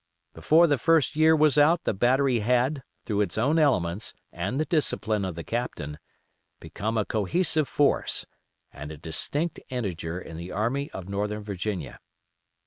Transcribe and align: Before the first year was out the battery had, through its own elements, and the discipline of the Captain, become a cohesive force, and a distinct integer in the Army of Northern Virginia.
Before 0.33 0.65
the 0.65 0.79
first 0.79 1.15
year 1.15 1.35
was 1.35 1.59
out 1.59 1.83
the 1.83 1.93
battery 1.93 2.39
had, 2.39 2.81
through 3.05 3.21
its 3.21 3.37
own 3.37 3.59
elements, 3.59 4.15
and 4.31 4.59
the 4.59 4.65
discipline 4.65 5.23
of 5.23 5.35
the 5.35 5.43
Captain, 5.43 5.99
become 6.59 6.97
a 6.97 7.05
cohesive 7.05 7.67
force, 7.67 8.25
and 8.73 8.91
a 8.91 8.97
distinct 8.97 9.59
integer 9.69 10.19
in 10.19 10.37
the 10.37 10.51
Army 10.51 10.89
of 10.89 11.07
Northern 11.07 11.43
Virginia. 11.43 11.99